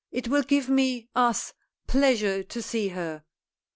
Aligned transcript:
It 0.11 0.27
will 0.29 0.41
give 0.41 0.67
me 0.67 1.09
us 1.13 1.53
pleasure 1.85 2.41
to 2.41 2.61
see 2.63 2.87
her." 2.87 3.23